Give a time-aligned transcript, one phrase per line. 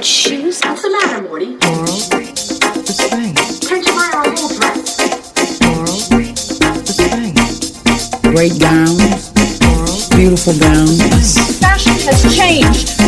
[0.00, 0.60] red shoes?
[0.64, 1.58] What's the matter, Morty?
[1.58, 3.58] Coral, the Sphinx.
[3.68, 4.96] Can't you buy our whole dress?
[5.60, 6.00] Coral,
[6.80, 8.08] the Sphinx.
[8.22, 11.58] Great gowns, coral, beautiful gowns.
[11.58, 12.99] Fashion has changed.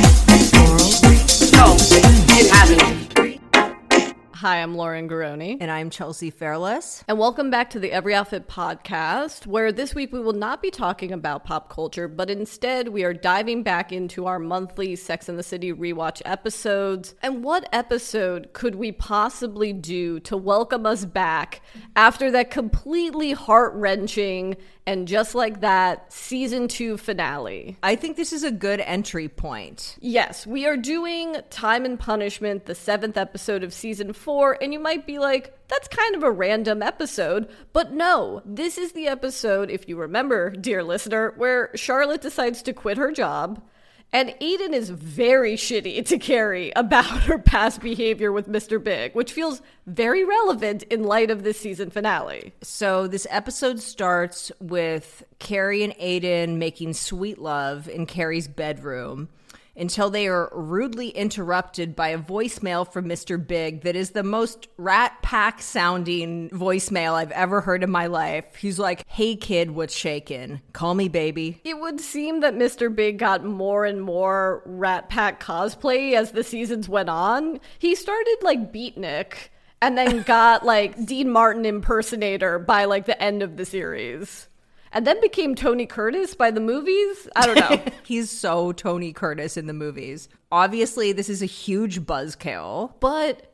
[4.42, 5.58] Hi, I'm Lauren Garroni.
[5.60, 7.04] And I'm Chelsea Fairless.
[7.06, 10.68] And welcome back to the Every Outfit podcast, where this week we will not be
[10.68, 15.38] talking about pop culture, but instead we are diving back into our monthly Sex and
[15.38, 17.14] the City rewatch episodes.
[17.22, 21.62] And what episode could we possibly do to welcome us back
[21.94, 27.76] after that completely heart wrenching and just like that season two finale?
[27.84, 29.96] I think this is a good entry point.
[30.00, 34.78] Yes, we are doing Time and Punishment, the seventh episode of season four, and you
[34.78, 37.48] might be like, that's kind of a random episode.
[37.72, 42.72] But no, this is the episode, if you remember, dear listener, where Charlotte decides to
[42.72, 43.62] quit her job.
[44.14, 48.82] And Aiden is very shitty to Carrie about her past behavior with Mr.
[48.82, 52.52] Big, which feels very relevant in light of this season finale.
[52.60, 59.30] So, this episode starts with Carrie and Aiden making sweet love in Carrie's bedroom
[59.76, 63.44] until they are rudely interrupted by a voicemail from Mr.
[63.44, 68.56] Big that is the most rat pack sounding voicemail I've ever heard in my life.
[68.56, 70.60] He's like, Hey kid, what's shaking?
[70.72, 71.60] Call me baby.
[71.64, 72.94] It would seem that Mr.
[72.94, 77.60] Big got more and more Rat Pack cosplay as the seasons went on.
[77.78, 79.34] He started like Beatnik
[79.80, 84.48] and then got like Dean Martin impersonator by like the end of the series.
[84.92, 87.28] And then became Tony Curtis by the movies.
[87.34, 87.82] I don't know.
[88.04, 90.28] He's so Tony Curtis in the movies.
[90.50, 92.92] Obviously, this is a huge buzzkill.
[93.00, 93.48] but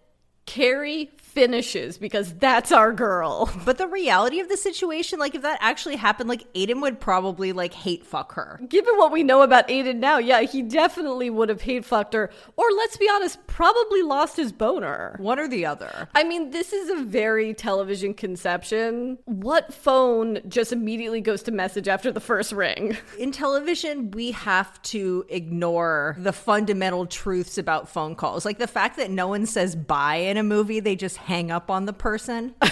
[0.46, 3.48] Carrie finishes because that's our girl.
[3.68, 7.52] But the reality of the situation, like if that actually happened, like Aiden would probably
[7.52, 8.58] like hate fuck her.
[8.66, 12.30] Given what we know about Aiden now, yeah, he definitely would have hate fucked her,
[12.56, 15.16] or let's be honest, probably lost his boner.
[15.18, 16.08] One or the other.
[16.14, 19.18] I mean, this is a very television conception.
[19.26, 22.96] What phone just immediately goes to message after the first ring?
[23.18, 28.46] In television, we have to ignore the fundamental truths about phone calls.
[28.46, 31.70] Like the fact that no one says bye in a movie, they just hang up
[31.70, 32.54] on the person.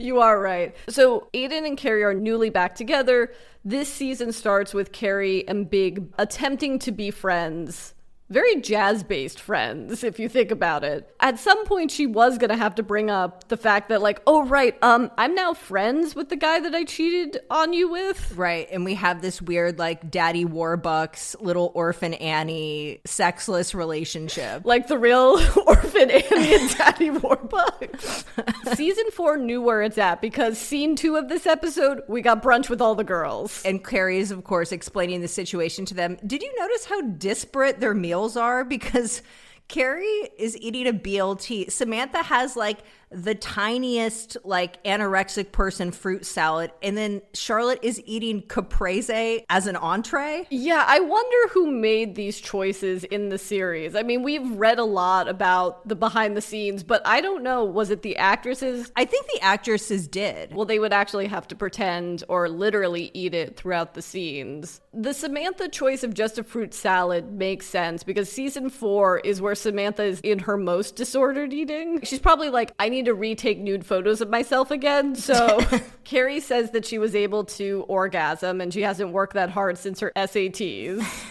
[0.00, 0.74] You are right.
[0.88, 3.32] So, Aiden and Carrie are newly back together.
[3.64, 7.94] This season starts with Carrie and Big attempting to be friends.
[8.30, 11.12] Very jazz based friends, if you think about it.
[11.18, 14.44] At some point, she was gonna have to bring up the fact that, like, oh,
[14.46, 18.36] right, um, I'm now friends with the guy that I cheated on you with.
[18.36, 18.68] right.
[18.70, 24.62] And we have this weird, like, Daddy Warbucks, little orphan Annie, sexless relationship.
[24.64, 28.24] Like the real orphan Annie and Daddy Warbucks.
[28.76, 32.68] Season four knew where it's at because scene two of this episode, we got brunch
[32.68, 33.62] with all the girls.
[33.64, 36.16] And Carrie is, of course, explaining the situation to them.
[36.26, 37.94] Did you notice how disparate their
[38.36, 38.64] are?
[38.64, 39.22] Because
[39.68, 41.70] Carrie is eating a BLT.
[41.70, 42.78] Samantha has like
[43.12, 46.70] the tiniest, like anorexic person fruit salad.
[46.82, 50.46] And then Charlotte is eating caprese as an entree.
[50.50, 53.96] Yeah, I wonder who made these choices in the series.
[53.96, 57.64] I mean, we've read a lot about the behind the scenes, but I don't know.
[57.64, 58.92] Was it the actresses?
[58.96, 60.54] I think the actresses did.
[60.54, 64.80] Well, they would actually have to pretend or literally eat it throughout the scenes.
[64.92, 69.54] The Samantha choice of just a fruit salad makes sense because season four is where
[69.54, 72.00] Samantha is in her most disordered eating.
[72.02, 75.14] She's probably like, I need to retake nude photos of myself again.
[75.14, 75.60] So
[76.04, 80.00] Carrie says that she was able to orgasm and she hasn't worked that hard since
[80.00, 81.04] her SATs.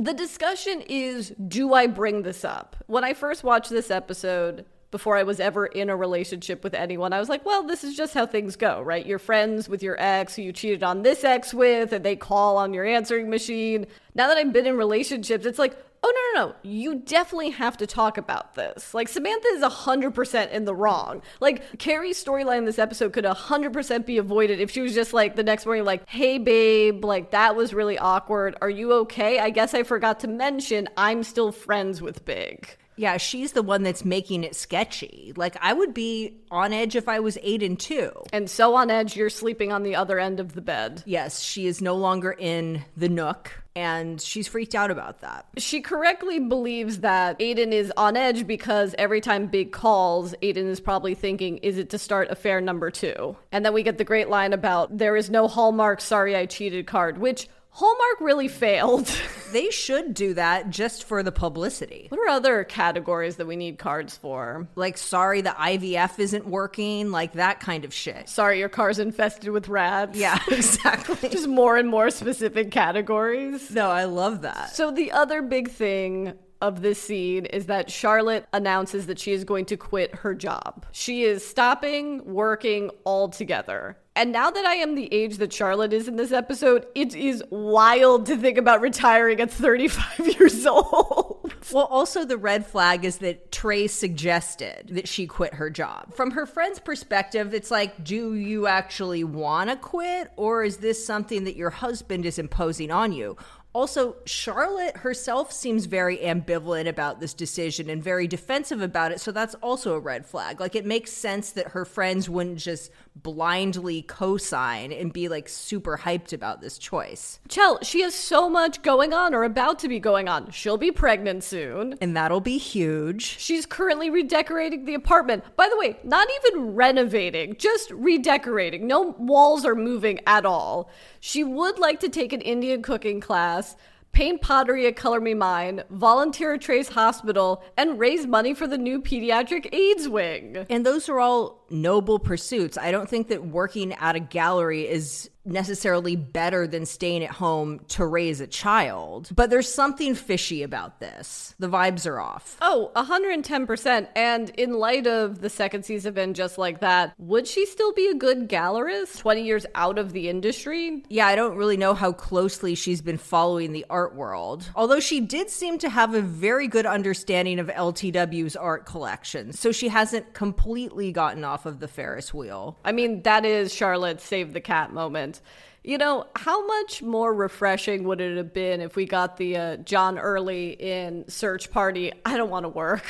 [0.00, 2.76] The discussion is do I bring this up?
[2.86, 7.12] When I first watched this episode, before I was ever in a relationship with anyone,
[7.12, 9.04] I was like, well, this is just how things go, right?
[9.04, 12.56] You're friends with your ex who you cheated on this ex with, and they call
[12.56, 13.86] on your answering machine.
[14.14, 16.54] Now that I've been in relationships, it's like, oh, no, no, no.
[16.62, 18.94] You definitely have to talk about this.
[18.94, 21.22] Like, Samantha is 100% in the wrong.
[21.40, 25.36] Like, Carrie's storyline in this episode could 100% be avoided if she was just like
[25.36, 28.56] the next morning, like, hey, babe, like, that was really awkward.
[28.62, 29.38] Are you okay?
[29.38, 32.76] I guess I forgot to mention I'm still friends with Big.
[32.98, 35.32] Yeah, she's the one that's making it sketchy.
[35.36, 38.10] Like, I would be on edge if I was Aiden too.
[38.32, 41.04] And so on edge, you're sleeping on the other end of the bed.
[41.06, 45.46] Yes, she is no longer in the nook, and she's freaked out about that.
[45.58, 50.80] She correctly believes that Aiden is on edge because every time Big calls, Aiden is
[50.80, 53.36] probably thinking, is it to start affair number two?
[53.52, 56.88] And then we get the great line about, there is no Hallmark sorry I cheated
[56.88, 59.10] card, which Hallmark really failed.
[59.50, 62.08] They should do that just for the publicity.
[62.10, 64.68] what are other categories that we need cards for?
[64.74, 68.28] Like, sorry, the IVF isn't working, like that kind of shit.
[68.28, 70.18] Sorry, your car's infested with rats.
[70.18, 71.30] Yeah, exactly.
[71.30, 73.70] Just more and more specific categories.
[73.70, 74.74] no, I love that.
[74.76, 79.44] So the other big thing of this scene is that Charlotte announces that she is
[79.44, 80.84] going to quit her job.
[80.92, 83.96] She is stopping working altogether.
[84.18, 87.40] And now that I am the age that Charlotte is in this episode, it is
[87.50, 91.54] wild to think about retiring at 35 years old.
[91.70, 96.14] Well, also the red flag is that Trey suggested that she quit her job.
[96.14, 101.06] From her friend's perspective, it's like, do you actually want to quit, or is this
[101.06, 103.36] something that your husband is imposing on you?
[103.74, 109.30] Also, Charlotte herself seems very ambivalent about this decision and very defensive about it, so
[109.30, 110.58] that's also a red flag.
[110.58, 112.90] Like, it makes sense that her friends wouldn't just
[113.22, 117.40] blindly co sign and be like super hyped about this choice.
[117.48, 120.50] Chell, she has so much going on or about to be going on.
[120.50, 121.94] She'll be pregnant soon.
[122.00, 123.22] And that'll be huge.
[123.22, 125.44] She's currently redecorating the apartment.
[125.56, 128.86] By the way, not even renovating, just redecorating.
[128.86, 130.90] No walls are moving at all.
[131.20, 133.76] She would like to take an Indian cooking class,
[134.12, 138.78] paint pottery at Color Me Mine, volunteer at Trace Hospital, and raise money for the
[138.78, 140.66] new pediatric AIDS wing.
[140.70, 142.78] And those are all noble pursuits.
[142.78, 147.80] I don't think that working at a gallery is necessarily better than staying at home
[147.88, 149.30] to raise a child.
[149.34, 151.54] But there's something fishy about this.
[151.58, 152.56] The vibes are off.
[152.60, 154.08] Oh, 110%.
[154.14, 158.08] And in light of the second season and just like that, would she still be
[158.08, 161.02] a good gallerist 20 years out of the industry?
[161.08, 164.70] Yeah, I don't really know how closely she's been following the art world.
[164.74, 169.52] Although she did seem to have a very good understanding of LTW's art collection.
[169.52, 172.78] So she hasn't completely gotten off of the Ferris wheel.
[172.84, 175.40] I mean, that is Charlotte's save the cat moment.
[175.84, 179.76] You know, how much more refreshing would it have been if we got the uh,
[179.78, 182.12] John Early in Search Party?
[182.26, 183.06] I don't want to work.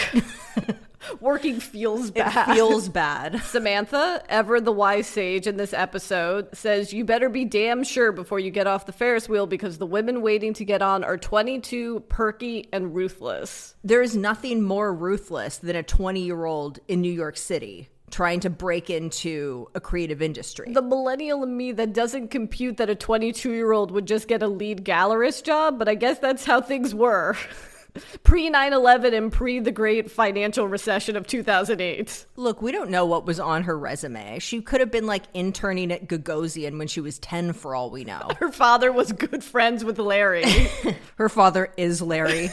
[1.21, 2.55] Working feels It bad.
[2.55, 3.41] feels bad.
[3.43, 8.39] Samantha, ever the wise sage in this episode, says you better be damn sure before
[8.41, 12.01] you get off the Ferris wheel because the women waiting to get on are 22,
[12.09, 13.75] perky, and ruthless.
[13.85, 18.41] There is nothing more ruthless than a 20 year old in New York City trying
[18.41, 20.73] to break into a creative industry.
[20.73, 24.43] The millennial in me that doesn't compute that a 22 year old would just get
[24.43, 27.37] a lead gallerist job, but I guess that's how things were.
[28.23, 32.27] pre 9 11 and pre the great financial recession of 2008.
[32.37, 34.39] Look, we don't know what was on her resume.
[34.39, 38.05] She could have been like interning at Gagosian when she was 10 for all we
[38.05, 38.29] know.
[38.39, 40.45] Her father was good friends with Larry.
[41.17, 42.51] Her father is Larry.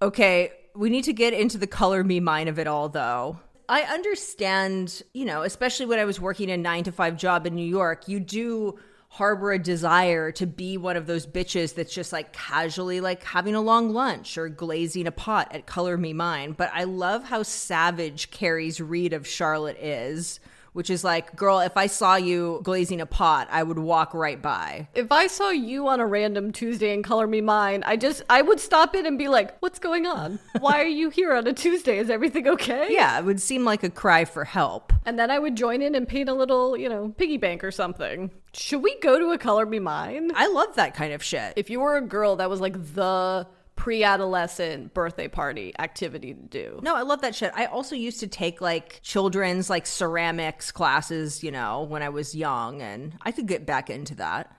[0.00, 3.40] okay, we need to get into the color me mine of it all though.
[3.68, 7.54] I understand, you know, especially when I was working a 9 to 5 job in
[7.54, 8.78] New York, you do
[9.08, 13.54] harbor a desire to be one of those bitches that's just like casually like having
[13.54, 16.52] a long lunch or glazing a pot at Color Me Mine.
[16.52, 20.38] But I love how savage Carrie's read of Charlotte is,
[20.76, 24.40] which is like, girl, if I saw you glazing a pot, I would walk right
[24.40, 24.88] by.
[24.94, 28.42] if I saw you on a random Tuesday and color me mine, I just I
[28.42, 30.38] would stop in and be like, "What's going on?
[30.58, 31.96] Why are you here on a Tuesday?
[31.98, 34.92] Is everything okay?" Yeah, it would seem like a cry for help.
[35.06, 37.70] And then I would join in and paint a little, you know, piggy bank or
[37.70, 38.30] something.
[38.52, 40.30] Should we go to a color me mine?
[40.34, 41.54] I love that kind of shit.
[41.56, 43.46] If you were a girl, that was like the
[43.76, 46.80] pre-adolescent birthday party activity to do.
[46.82, 47.52] No, I love that shit.
[47.54, 52.34] I also used to take like children's like ceramics classes, you know, when I was
[52.34, 54.56] young, and I could get back into that.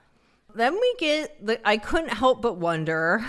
[0.54, 3.24] Then we get the I couldn't help but wonder.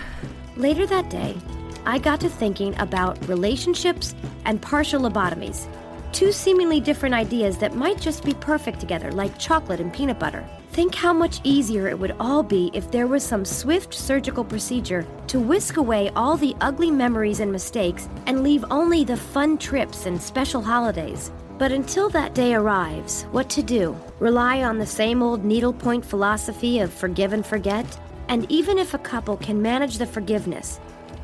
[0.56, 1.36] Later that day,
[1.84, 5.68] I got to thinking about relationships and partial lobotomies.
[6.12, 10.48] Two seemingly different ideas that might just be perfect together, like chocolate and peanut butter.
[10.72, 15.04] Think how much easier it would all be if there was some swift surgical procedure
[15.26, 20.06] to whisk away all the ugly memories and mistakes and leave only the fun trips
[20.06, 21.32] and special holidays.
[21.58, 23.96] But until that day arrives, what to do?
[24.20, 27.98] Rely on the same old needlepoint philosophy of forgive and forget?
[28.28, 30.78] And even if a couple can manage the forgiveness,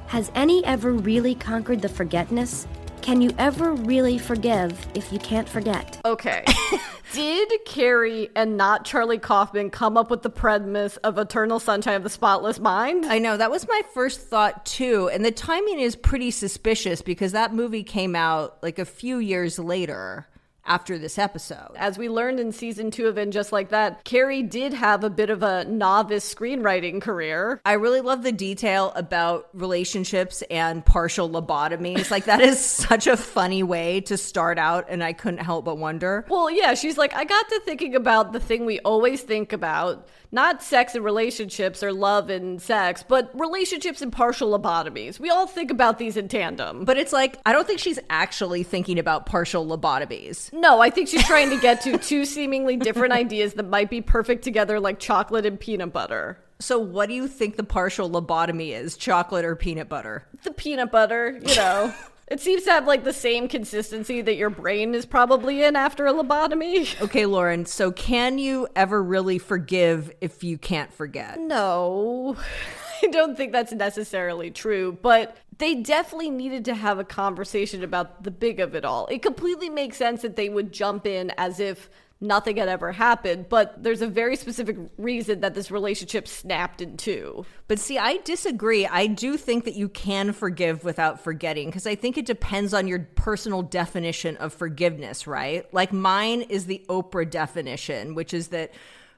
[0.08, 2.66] has any ever really conquered the forgetness?
[3.00, 6.00] Can you ever really forgive if you can't forget?
[6.04, 6.44] Okay.
[7.16, 12.02] Did Carrie and not Charlie Kaufman come up with the premise of Eternal Sunshine of
[12.02, 13.06] the Spotless Mind?
[13.06, 17.32] I know that was my first thought too, and the timing is pretty suspicious because
[17.32, 20.26] that movie came out like a few years later
[20.66, 21.70] after this episode.
[21.76, 25.10] As we learned in season two of And Just Like That, Carrie did have a
[25.10, 27.60] bit of a novice screenwriting career.
[27.64, 32.10] I really love the detail about relationships and partial lobotomies.
[32.10, 32.58] Like that is
[32.88, 36.26] such a funny way to start out and I couldn't help but wonder.
[36.28, 40.08] Well, yeah, she's like, I got to thinking about the thing we always think about
[40.32, 45.20] not sex and relationships or love and sex, but relationships and partial lobotomies.
[45.20, 46.84] We all think about these in tandem.
[46.84, 50.50] But But it's like I don't think she's actually thinking about partial lobotomies.
[50.56, 54.00] No, I think she's trying to get to two seemingly different ideas that might be
[54.00, 56.38] perfect together, like chocolate and peanut butter.
[56.58, 58.96] So, what do you think the partial lobotomy is?
[58.96, 60.26] Chocolate or peanut butter?
[60.42, 61.94] The peanut butter, you know.
[62.28, 66.08] It seems to have like the same consistency that your brain is probably in after
[66.08, 67.00] a lobotomy.
[67.00, 71.38] Okay, Lauren, so can you ever really forgive if you can't forget?
[71.38, 72.36] No,
[73.02, 78.22] I don't think that's necessarily true, but they definitely needed to have a conversation about
[78.22, 79.06] the big of it all.
[79.06, 81.88] It completely makes sense that they would jump in as if
[82.20, 86.96] nothing had ever happened, but there's a very specific reason that this relationship snapped in
[86.96, 87.44] two.
[87.68, 88.86] But see, I disagree.
[88.86, 92.88] I do think that you can forgive without forgetting because I think it depends on
[92.88, 95.72] your personal definition of forgiveness, right?
[95.74, 98.72] Like mine is the Oprah definition, which is that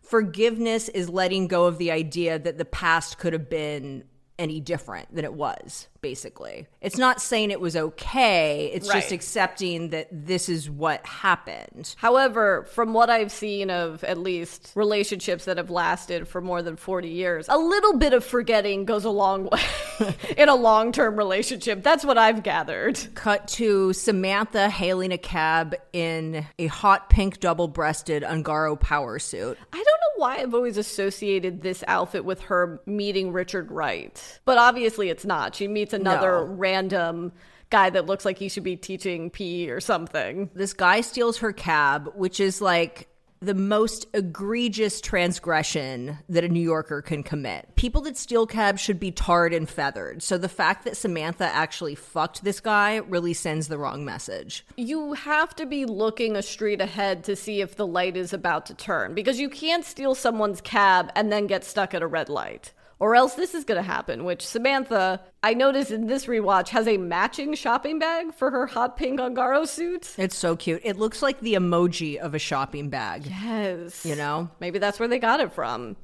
[0.09, 4.05] forgiveness is letting go of the idea that the past could have been
[4.39, 6.67] any different than it was, basically.
[6.81, 11.95] It's not saying it was okay, it's just accepting that this is what happened.
[11.99, 16.77] However, from what I've seen of at least relationships that have lasted for more than
[16.77, 21.17] 40 years, a little bit of forgetting goes a long way in a long term
[21.17, 21.83] relationship.
[21.83, 22.99] That's what I've gathered.
[23.15, 29.59] Cut to Samantha hailing a cab in a hot pink double breasted Ungaro power suit.
[29.73, 34.59] I don't know why I've always associated this outfit with her meeting Richard Wright, but
[34.59, 35.55] obviously it's not.
[35.55, 36.55] She meets another No.
[36.55, 37.33] random
[37.71, 40.51] guy that looks like he should be teaching PE or something.
[40.55, 43.09] This guy steals her cab, which is like
[43.41, 47.69] the most egregious transgression that a New Yorker can commit.
[47.77, 50.25] People that steal cabs should be tarred and feathered.
[50.25, 54.67] So the fact that Samantha actually fucked this guy really sends the wrong message.
[54.77, 58.67] You have to be looking a street ahead to see if the light is about
[58.67, 62.29] to turn because you can't steal someone's cab and then get stuck at a red
[62.29, 62.73] light.
[63.01, 66.89] Or else this is going to happen, which Samantha, I noticed in this rewatch, has
[66.89, 70.15] a matching shopping bag for her hot pink Ungaro suit.
[70.19, 70.81] It's so cute.
[70.85, 73.27] It looks like the emoji of a shopping bag.
[73.27, 74.05] Yes.
[74.05, 74.51] You know?
[74.59, 75.97] Maybe that's where they got it from.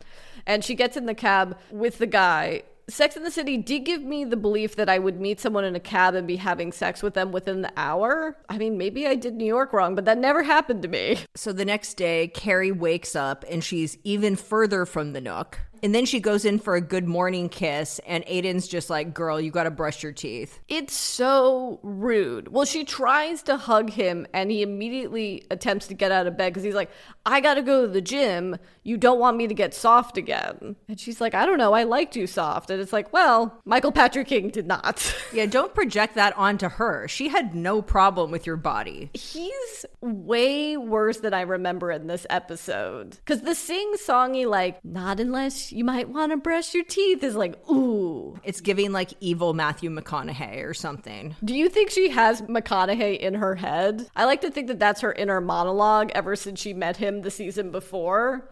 [0.47, 2.63] And she gets in the cab with the guy.
[2.87, 5.75] Sex in the City did give me the belief that I would meet someone in
[5.75, 8.37] a cab and be having sex with them within the hour.
[8.49, 11.19] I mean, maybe I did New York wrong, but that never happened to me.
[11.35, 15.59] So the next day, Carrie wakes up and she's even further from the nook.
[15.85, 19.39] And then she goes in for a good morning kiss, and Aiden's just like, Girl,
[19.39, 20.59] you gotta brush your teeth.
[20.67, 22.49] It's so rude.
[22.49, 26.55] Well, she tries to hug him and he immediately attempts to get out of bed
[26.55, 26.91] because he's like,
[27.27, 28.57] I gotta go to the gym.
[28.83, 30.77] You don't want me to get soft again.
[30.89, 31.75] And she's like, I don't know.
[31.75, 32.71] I liked you soft.
[32.71, 35.15] And it's like, well, Michael Patrick King did not.
[35.35, 37.09] Yeah, don't project that onto her.
[37.09, 39.11] She had no problem with your body.
[39.15, 43.17] He's way worse than I remember in this episode.
[43.17, 47.35] Because the sing songy, like, not unless you might want to brush your teeth, is
[47.35, 48.39] like, ooh.
[48.45, 51.35] It's giving like evil Matthew McConaughey or something.
[51.45, 54.09] Do you think she has McConaughey in her head?
[54.15, 57.31] I like to think that that's her inner monologue ever since she met him the
[57.31, 58.49] season before.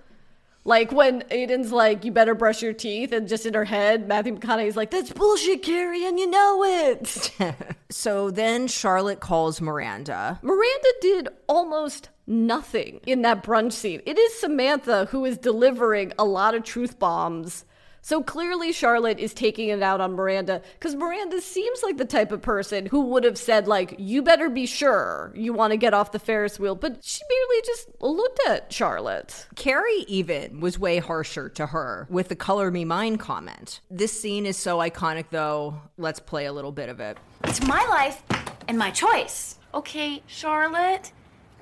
[0.65, 4.37] Like when Aiden's like, you better brush your teeth, and just in her head, Matthew
[4.37, 7.33] McConaughey's like, that's bullshit, Carrie, and you know it.
[7.93, 10.41] So then Charlotte calls Miranda.
[10.43, 14.03] Miranda did almost nothing in that brunch scene.
[14.07, 17.65] It is Samantha who is delivering a lot of truth bombs.
[18.05, 22.33] So clearly, Charlotte is taking it out on Miranda because Miranda seems like the type
[22.33, 25.95] of person who would have said, like, you better be sure you want to get
[25.95, 26.75] off the Ferris wheel.
[26.75, 29.47] But she merely just looked at Charlotte.
[29.55, 33.81] Carrie even was way harsher to her with the color me mine comment.
[33.89, 35.81] This scene is so iconic though.
[35.97, 37.19] Let's play a little bit of it.
[37.45, 38.21] It's my life
[38.67, 39.61] and my choice.
[39.75, 41.13] Okay, Charlotte,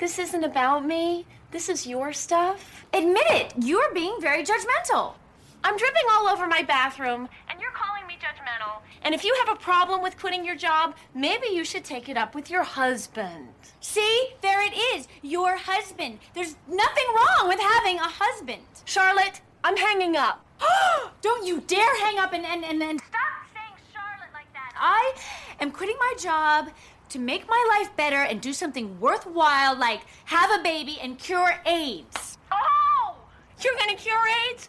[0.00, 1.26] this isn't about me.
[1.50, 2.86] This is your stuff.
[2.94, 5.12] Admit it, you're being very judgmental.
[5.62, 8.80] I'm dripping all over my bathroom, and you're calling me judgmental.
[9.02, 12.16] And if you have a problem with quitting your job, maybe you should take it
[12.16, 13.48] up with your husband.
[13.80, 16.18] See, there it is, your husband.
[16.32, 18.62] There's nothing wrong with having a husband.
[18.86, 20.42] Charlotte, I'm hanging up.
[21.20, 24.72] Don't you dare hang up and, and, and, and stop saying Charlotte like that.
[24.76, 25.14] I
[25.60, 26.70] am quitting my job
[27.10, 31.54] to make my life better and do something worthwhile like have a baby and cure
[31.66, 32.38] AIDS.
[32.52, 33.16] Oh!
[33.62, 34.68] You're gonna cure AIDS?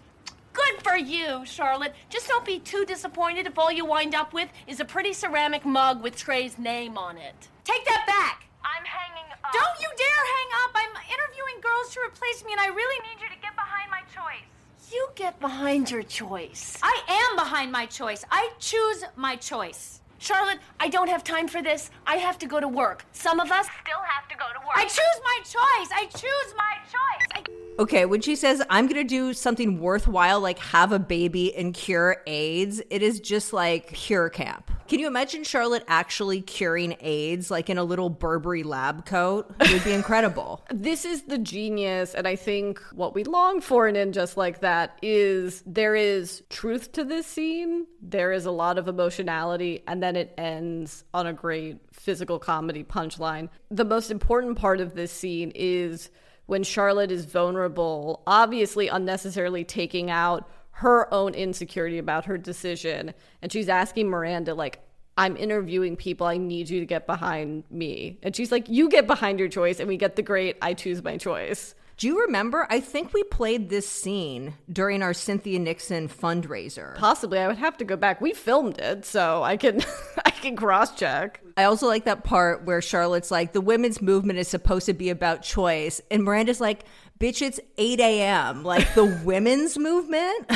[0.53, 1.93] Good for you, Charlotte.
[2.09, 5.65] Just don't be too disappointed if all you wind up with is a pretty ceramic
[5.65, 7.47] mug with Trey's name on it.
[7.63, 8.43] Take that back!
[8.63, 9.53] I'm hanging up.
[9.53, 10.71] Don't you dare hang up!
[10.75, 14.01] I'm interviewing girls to replace me and I really need you to get behind my
[14.13, 14.43] choice.
[14.91, 16.77] You get behind your choice.
[16.83, 18.25] I am behind my choice.
[18.29, 20.00] I choose my choice.
[20.21, 21.89] Charlotte, I don't have time for this.
[22.05, 23.03] I have to go to work.
[23.11, 24.77] Some of us still have to go to work.
[24.77, 25.89] I choose my choice.
[25.91, 27.27] I choose my choice.
[27.33, 27.43] I-
[27.79, 32.21] Okay, when she says, I'm gonna do something worthwhile, like have a baby and cure
[32.27, 34.69] AIDS, it is just like pure camp.
[34.91, 39.49] Can you imagine Charlotte actually curing AIDS like in a little Burberry lab coat?
[39.61, 40.65] It would be incredible.
[40.73, 44.99] This is the genius, and I think what we long for in Just Like That
[45.01, 50.17] is there is truth to this scene, there is a lot of emotionality, and then
[50.17, 53.47] it ends on a great physical comedy punchline.
[53.69, 56.09] The most important part of this scene is
[56.47, 63.13] when Charlotte is vulnerable, obviously unnecessarily taking out her own insecurity about her decision.
[63.41, 64.81] And she's asking Miranda, like,
[65.17, 66.25] I'm interviewing people.
[66.25, 68.17] I need you to get behind me.
[68.23, 69.79] And she's like, You get behind your choice.
[69.79, 71.75] And we get the great, I choose my choice.
[71.97, 72.65] Do you remember?
[72.71, 76.95] I think we played this scene during our Cynthia Nixon fundraiser.
[76.95, 78.19] Possibly, I would have to go back.
[78.21, 79.81] We filmed it, so I can
[80.25, 81.41] I can cross check.
[81.57, 85.11] I also like that part where Charlotte's like, the women's movement is supposed to be
[85.11, 86.01] about choice.
[86.09, 86.85] And Miranda's like,
[87.21, 88.63] bitch, it's 8 a.m.
[88.63, 90.51] Like the women's movement?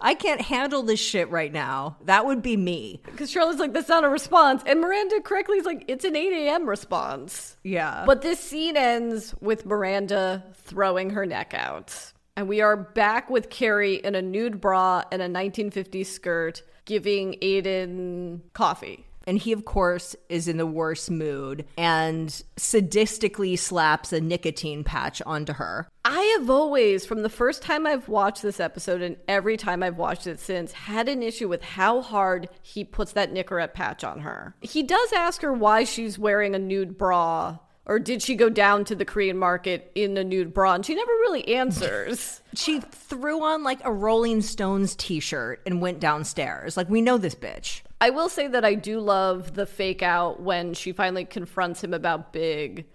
[0.00, 1.96] I can't handle this shit right now.
[2.04, 3.00] That would be me.
[3.04, 4.62] Because Charlotte's like, that's not a response.
[4.66, 6.68] And Miranda correctly is like, it's an 8 a.m.
[6.68, 7.56] response.
[7.62, 8.04] Yeah.
[8.04, 12.12] But this scene ends with Miranda throwing her neck out.
[12.36, 17.34] And we are back with Carrie in a nude bra and a 1950s skirt giving
[17.34, 19.06] Aiden coffee.
[19.26, 25.20] And he, of course, is in the worst mood and sadistically slaps a nicotine patch
[25.26, 25.88] onto her.
[26.04, 29.98] I have always, from the first time I've watched this episode and every time I've
[29.98, 34.20] watched it since, had an issue with how hard he puts that Nicorette patch on
[34.20, 34.54] her.
[34.62, 37.58] He does ask her why she's wearing a nude bra.
[37.86, 40.74] Or did she go down to the Korean market in a nude bra?
[40.74, 42.40] And she never really answers.
[42.52, 46.76] She threw on like a Rolling Stones t shirt and went downstairs.
[46.76, 47.82] Like, we know this bitch.
[48.00, 51.92] I will say that I do love the fake out when she finally confronts him
[51.92, 52.86] about Big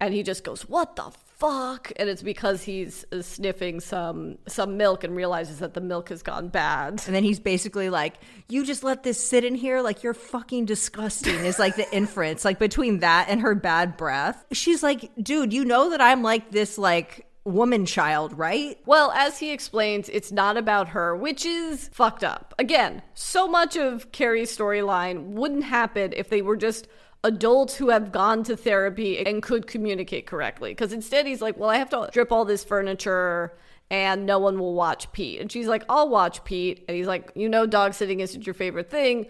[0.00, 4.76] and he just goes, "What the fuck?" and it's because he's uh, sniffing some some
[4.76, 7.02] milk and realizes that the milk has gone bad.
[7.06, 8.14] And then he's basically like,
[8.48, 9.80] You just let this sit in here?
[9.80, 12.44] Like, you're fucking disgusting, is like the inference.
[12.44, 16.50] Like, between that and her bad breath, she's like, Dude, you know that I'm like
[16.50, 18.78] this, like, woman child, right?
[18.84, 22.54] Well, as he explains, it's not about her, which is fucked up.
[22.58, 26.88] Again, so much of Carrie's storyline wouldn't happen if they were just
[27.24, 30.72] adults who have gone to therapy and could communicate correctly.
[30.72, 33.56] Because instead, he's like, well, I have to strip all this furniture
[33.90, 35.40] and no one will watch Pete.
[35.40, 36.84] And she's like, I'll watch Pete.
[36.88, 39.26] And he's like, you know, dog sitting isn't your favorite thing.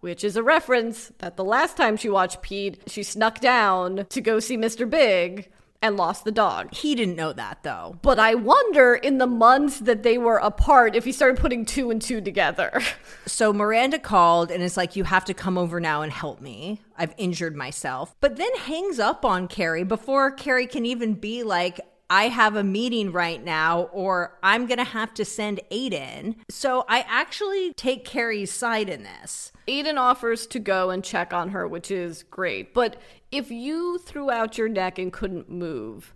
[0.00, 4.20] Which is a reference that the last time she watched Pete, she snuck down to
[4.20, 4.88] go see Mr.
[4.88, 6.72] Big and lost the dog.
[6.72, 7.98] He didn't know that, though.
[8.00, 11.90] But I wonder in the months that they were apart if he started putting two
[11.90, 12.80] and two together.
[13.24, 16.80] So Miranda called and is like, You have to come over now and help me.
[16.98, 18.16] I've injured myself.
[18.20, 21.80] But then hangs up on Carrie before Carrie can even be like,
[22.12, 26.34] I have a meeting right now, or I'm going to have to send Aiden.
[26.50, 29.50] So I actually take Carrie's side in this.
[29.66, 32.74] Aiden offers to go and check on her, which is great.
[32.74, 33.00] But
[33.32, 36.14] if you threw out your neck and couldn't move,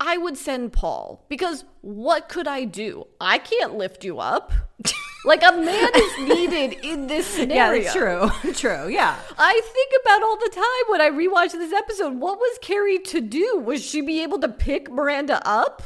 [0.00, 3.06] I would send Paul because what could I do?
[3.20, 4.52] I can't lift you up.
[5.24, 7.82] like a man is needed in this scenario.
[7.82, 8.52] that's true.
[8.52, 8.88] true.
[8.88, 9.16] Yeah.
[9.38, 12.14] I think about all the time when I rewatch this episode.
[12.18, 13.60] What was Carrie to do?
[13.64, 15.82] Was she be able to pick Miranda up,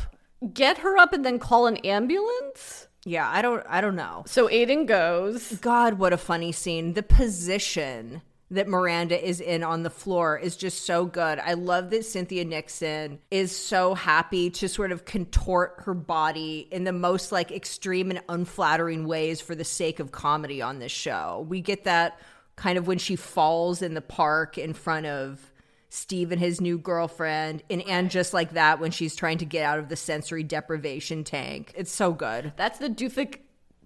[0.52, 2.88] get her up, and then call an ambulance?
[3.04, 4.22] Yeah, I don't I don't know.
[4.26, 5.54] So Aiden goes.
[5.54, 6.92] God, what a funny scene.
[6.92, 8.22] The position
[8.52, 11.38] that Miranda is in on the floor is just so good.
[11.38, 16.84] I love that Cynthia Nixon is so happy to sort of contort her body in
[16.84, 21.46] the most like extreme and unflattering ways for the sake of comedy on this show.
[21.48, 22.20] We get that
[22.56, 25.50] kind of when she falls in the park in front of
[25.88, 29.64] Steve and his new girlfriend, and and just like that when she's trying to get
[29.64, 31.72] out of the sensory deprivation tank.
[31.74, 32.52] It's so good.
[32.56, 33.40] That's the doofic,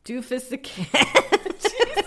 [0.04, 0.52] doofus.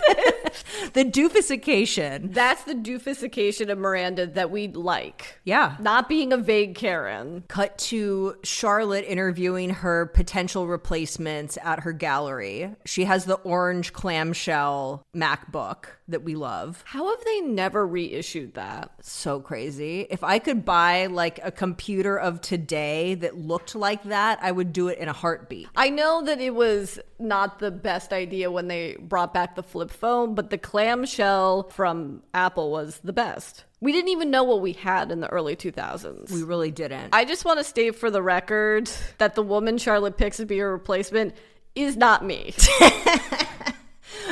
[0.92, 2.34] The doofusication.
[2.34, 5.40] That's the doofusification of Miranda that we like.
[5.44, 5.76] Yeah.
[5.78, 7.44] Not being a vague Karen.
[7.48, 12.74] Cut to Charlotte interviewing her potential replacements at her gallery.
[12.84, 16.82] She has the orange clamshell MacBook that we love.
[16.86, 18.90] How have they never reissued that?
[19.00, 20.06] So crazy.
[20.10, 24.72] If I could buy like a computer of today that looked like that, I would
[24.72, 25.68] do it in a heartbeat.
[25.76, 29.90] I know that it was not the best idea when they brought back the flip
[29.90, 33.64] phone, but the clamshell from Apple was the best.
[33.80, 36.30] We didn't even know what we had in the early 2000s.
[36.30, 37.14] We really didn't.
[37.14, 40.58] I just want to state for the record that the woman Charlotte picks to be
[40.58, 41.34] her replacement
[41.74, 42.52] is not me.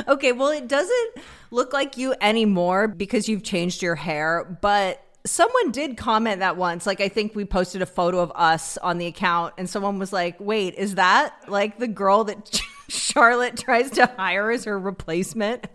[0.06, 1.10] Okay, well, it doesn't
[1.50, 6.86] look like you anymore because you've changed your hair, but someone did comment that once.
[6.86, 10.12] Like, I think we posted a photo of us on the account, and someone was
[10.12, 15.66] like, wait, is that like the girl that Charlotte tries to hire as her replacement?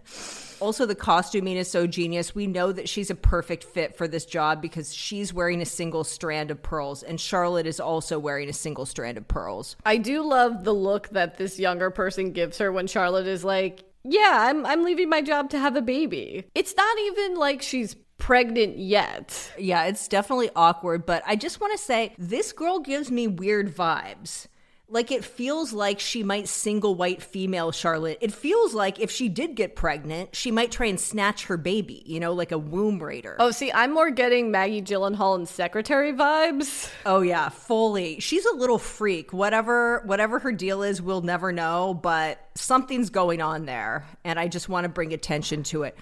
[0.60, 2.34] Also, the costuming is so genius.
[2.34, 6.06] We know that she's a perfect fit for this job because she's wearing a single
[6.06, 9.76] strand of pearls, and Charlotte is also wearing a single strand of pearls.
[9.86, 13.84] I do love the look that this younger person gives her when Charlotte is like,
[14.06, 17.97] "Yeah, I'm I'm leaving my job to have a baby." It's not even like she's
[18.17, 19.52] pregnant yet.
[19.58, 23.76] Yeah, it's definitely awkward, but I just want to say this girl gives me weird
[23.76, 24.47] vibes.
[24.89, 28.17] Like it feels like she might single white female Charlotte.
[28.22, 32.04] It feels like if she did get pregnant, she might try and snatch her baby,
[32.06, 33.36] you know, like a womb raider.
[33.39, 36.91] Oh, see, I'm more getting Maggie Gyllenhaal and secretary vibes.
[37.06, 38.19] Oh yeah, fully.
[38.19, 39.34] She's a little freak.
[39.34, 44.48] Whatever whatever her deal is, we'll never know, but something's going on there, and I
[44.48, 45.98] just want to bring attention to it.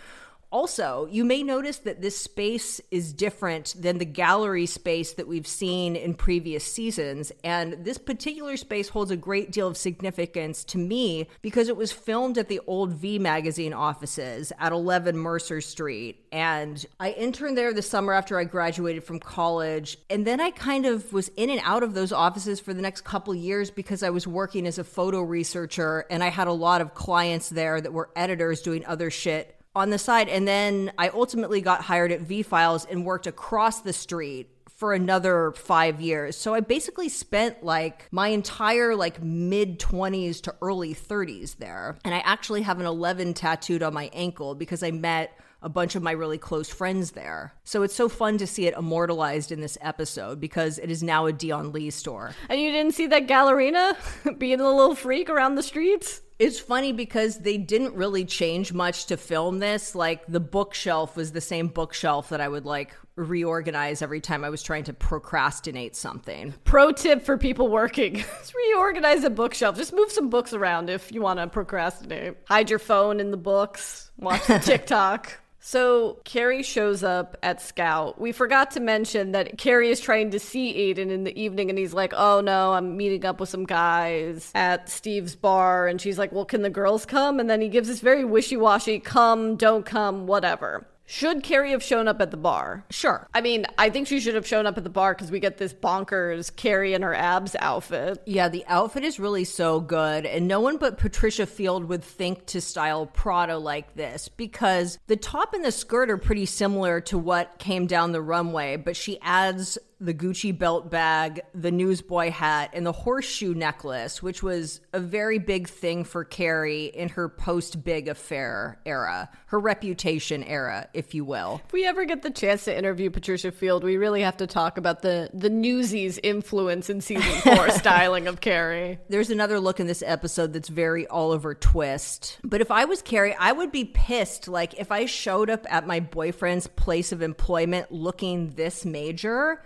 [0.51, 5.47] Also, you may notice that this space is different than the gallery space that we've
[5.47, 7.31] seen in previous seasons.
[7.41, 11.93] And this particular space holds a great deal of significance to me because it was
[11.93, 16.25] filmed at the old V Magazine offices at 11 Mercer Street.
[16.33, 19.97] And I interned there the summer after I graduated from college.
[20.09, 23.05] And then I kind of was in and out of those offices for the next
[23.05, 26.81] couple years because I was working as a photo researcher and I had a lot
[26.81, 30.29] of clients there that were editors doing other shit on the side.
[30.29, 34.49] And then I ultimately got hired at V Files and worked across the street
[34.81, 36.35] for another five years.
[36.35, 41.99] So I basically spent like my entire like mid 20s to early 30s there.
[42.03, 45.95] And I actually have an 11 tattooed on my ankle because I met a bunch
[45.95, 47.53] of my really close friends there.
[47.63, 51.27] So it's so fun to see it immortalized in this episode because it is now
[51.27, 52.33] a Dion Lee store.
[52.49, 53.95] And you didn't see that Gallerina
[54.39, 56.21] being a little freak around the streets?
[56.41, 59.93] It's funny because they didn't really change much to film this.
[59.93, 64.49] Like the bookshelf was the same bookshelf that I would like reorganize every time I
[64.49, 66.55] was trying to procrastinate something.
[66.63, 69.77] Pro tip for people working just reorganize a bookshelf.
[69.77, 72.37] Just move some books around if you want to procrastinate.
[72.47, 75.40] Hide your phone in the books, watch the TikTok.
[75.63, 78.19] So Carrie shows up at Scout.
[78.19, 81.77] We forgot to mention that Carrie is trying to see Aiden in the evening and
[81.77, 85.87] he's like, Oh no, I'm meeting up with some guys at Steve's bar.
[85.87, 87.39] And she's like, Well, can the girls come?
[87.39, 90.87] And then he gives this very wishy washy come, don't come, whatever.
[91.11, 92.85] Should Carrie have shown up at the bar?
[92.89, 93.27] Sure.
[93.33, 95.57] I mean, I think she should have shown up at the bar because we get
[95.57, 98.23] this bonkers Carrie in her abs outfit.
[98.25, 102.45] Yeah, the outfit is really so good, and no one but Patricia Field would think
[102.45, 107.17] to style Prada like this because the top and the skirt are pretty similar to
[107.17, 112.71] what came down the runway, but she adds the Gucci belt bag, the newsboy hat,
[112.73, 117.83] and the horseshoe necklace, which was a very big thing for Carrie in her post
[117.83, 121.61] big affair era, her reputation era, if you will.
[121.67, 124.79] If we ever get the chance to interview Patricia Field, we really have to talk
[124.79, 128.97] about the the Newsies' influence in season four styling of Carrie.
[129.07, 132.39] There's another look in this episode that's very Oliver Twist.
[132.43, 134.47] But if I was Carrie, I would be pissed.
[134.47, 139.61] Like if I showed up at my boyfriend's place of employment looking this major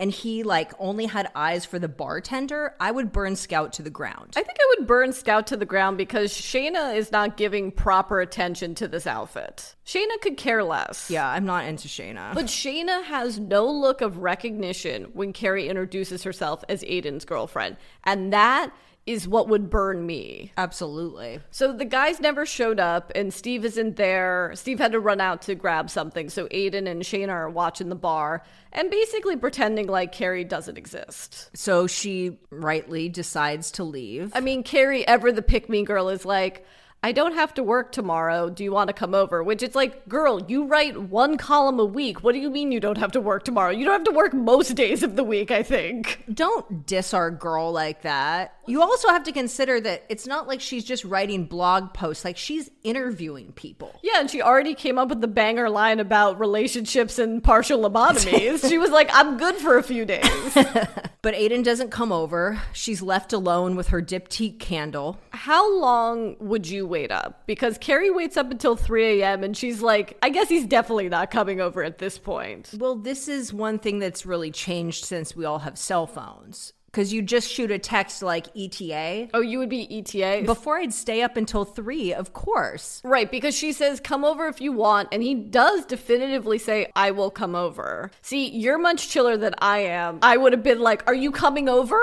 [0.00, 3.90] and he like only had eyes for the bartender, I would burn Scout to the
[3.90, 4.32] ground.
[4.34, 8.20] I think I would burn Scout to the ground because Shayna is not giving proper
[8.20, 9.76] attention to this outfit.
[9.84, 11.10] Shayna could care less.
[11.10, 12.34] yeah, I'm not into Shayna.
[12.34, 17.76] But Shayna has no look of recognition when Carrie introduces herself as Aiden's girlfriend.
[18.04, 18.72] And that
[19.12, 20.52] is what would burn me.
[20.56, 21.40] Absolutely.
[21.50, 24.52] So the guys never showed up, and Steve isn't there.
[24.54, 26.28] Steve had to run out to grab something.
[26.28, 28.42] So Aiden and Shayna are watching the bar
[28.72, 31.50] and basically pretending like Carrie doesn't exist.
[31.54, 34.32] So she rightly decides to leave.
[34.34, 36.64] I mean, Carrie, ever the pick me girl, is like,
[37.02, 38.50] I don't have to work tomorrow.
[38.50, 39.42] Do you want to come over?
[39.42, 42.22] Which it's like, girl, you write one column a week.
[42.22, 43.70] What do you mean you don't have to work tomorrow?
[43.70, 46.22] You don't have to work most days of the week, I think.
[46.32, 48.54] Don't diss our girl like that.
[48.70, 52.36] You also have to consider that it's not like she's just writing blog posts, like
[52.36, 53.98] she's interviewing people.
[54.02, 58.68] Yeah, and she already came up with the banger line about relationships and partial lobotomies.
[58.68, 60.56] she was like, I'm good for a few days.
[61.22, 62.62] But Aiden doesn't come over.
[62.72, 65.18] She's left alone with her diptyque candle.
[65.30, 67.46] How long would you wait up?
[67.46, 69.44] Because Carrie waits up until 3 a.m.
[69.44, 72.70] and she's like, I guess he's definitely not coming over at this point.
[72.78, 76.72] Well, this is one thing that's really changed since we all have cell phones.
[76.90, 79.28] Because you just shoot a text like ETA.
[79.32, 80.42] Oh, you would be ETA?
[80.44, 83.00] Before I'd stay up until three, of course.
[83.04, 85.08] Right, because she says, come over if you want.
[85.12, 88.10] And he does definitively say, I will come over.
[88.22, 90.18] See, you're much chiller than I am.
[90.22, 92.00] I would have been like, are you coming over?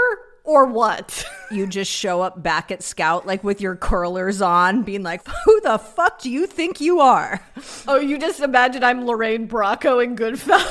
[0.48, 1.24] Or what?
[1.50, 5.62] You just show up back at Scout like with your curlers on, being like, "Who
[5.62, 7.40] the fuck do you think you are?"
[7.88, 10.66] oh, you just imagine I'm Lorraine Bracco in Goodfellas,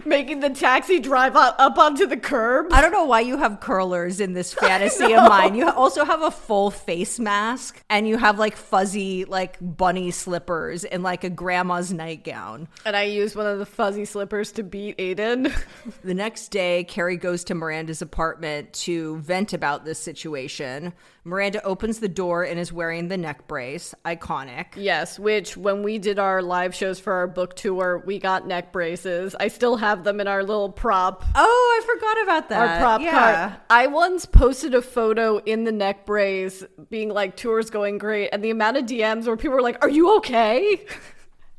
[0.04, 2.66] making the taxi drive up, up onto the curb.
[2.72, 5.54] I don't know why you have curlers in this fantasy of mine.
[5.54, 10.84] You also have a full face mask and you have like fuzzy like bunny slippers
[10.84, 12.66] and like a grandma's nightgown.
[12.84, 15.54] And I use one of the fuzzy slippers to beat Aiden.
[16.02, 20.92] The next day, Carrie goes to Miranda's apartment to vent about this situation.
[21.24, 23.94] Miranda opens the door and is wearing the neck brace.
[24.04, 24.66] Iconic.
[24.76, 28.72] yes, which when we did our live shows for our book tour, we got neck
[28.72, 29.34] braces.
[29.38, 32.68] I still have them in our little prop Oh, I forgot about that.
[32.70, 33.10] our prop yeah.
[33.48, 33.60] card.
[33.70, 38.28] I once posted a photo in the neck brace being like, tour's going great.
[38.32, 40.84] And the amount of DMs where people were like, Are you okay?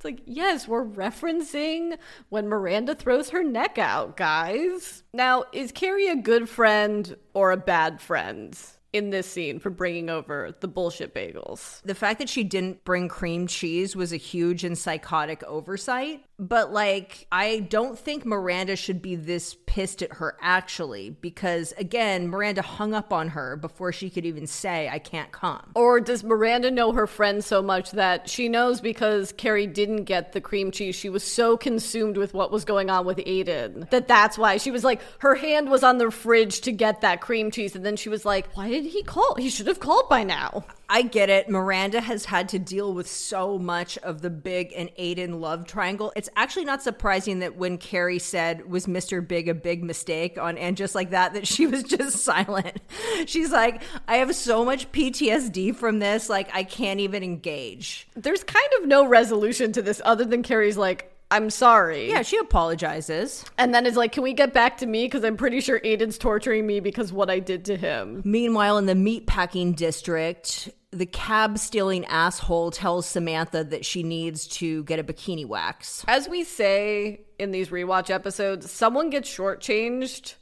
[0.03, 5.03] It's like, yes, we're referencing when Miranda throws her neck out, guys.
[5.13, 8.57] Now, is Carrie a good friend or a bad friend
[8.91, 11.81] in this scene for bringing over the bullshit bagels?
[11.83, 16.25] The fact that she didn't bring cream cheese was a huge and psychotic oversight.
[16.43, 22.27] But, like, I don't think Miranda should be this pissed at her actually, because again,
[22.27, 25.71] Miranda hung up on her before she could even say, I can't come.
[25.73, 30.33] Or does Miranda know her friend so much that she knows because Carrie didn't get
[30.33, 30.95] the cream cheese?
[30.95, 34.69] She was so consumed with what was going on with Aiden that that's why she
[34.69, 37.75] was like, her hand was on the fridge to get that cream cheese.
[37.75, 39.35] And then she was like, why did he call?
[39.35, 40.65] He should have called by now.
[40.89, 41.49] I get it.
[41.49, 46.11] Miranda has had to deal with so much of the Big and Aiden love triangle.
[46.15, 49.25] It's actually not surprising that when Carrie said, Was Mr.
[49.25, 52.81] Big a big mistake on and just like that, that she was just silent.
[53.25, 58.07] She's like, I have so much PTSD from this, like I can't even engage.
[58.15, 62.09] There's kind of no resolution to this other than Carrie's like, I'm sorry.
[62.09, 63.43] Yeah, she apologizes.
[63.57, 65.05] And then is like, can we get back to me?
[65.05, 68.21] Because I'm pretty sure Aiden's torturing me because what I did to him.
[68.23, 74.83] Meanwhile, in the meatpacking district, the cab stealing asshole tells Samantha that she needs to
[74.83, 76.05] get a bikini wax.
[76.07, 80.35] As we say in these rewatch episodes, someone gets shortchanged.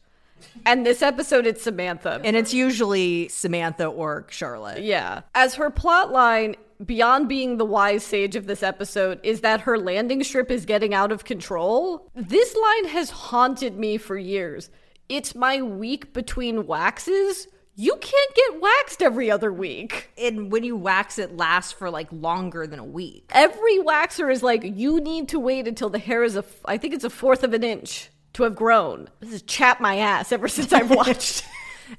[0.65, 2.19] And this episode, it's Samantha.
[2.23, 4.84] And it's usually Samantha or Charlotte.
[4.84, 5.21] Yeah.
[5.36, 9.77] As her plot line, beyond being the wise sage of this episode, is that her
[9.77, 12.09] landing strip is getting out of control.
[12.15, 14.69] This line has haunted me for years.
[15.09, 17.47] It's my week between waxes.
[17.75, 20.11] You can't get waxed every other week.
[20.17, 23.29] And when you wax, it lasts for like longer than a week.
[23.33, 26.93] Every waxer is like, you need to wait until the hair is a, I think
[26.93, 29.09] it's a fourth of an inch to have grown.
[29.19, 31.43] This has chapped my ass ever since I've watched.